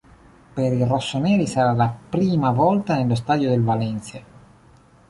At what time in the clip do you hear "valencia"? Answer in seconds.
3.63-4.19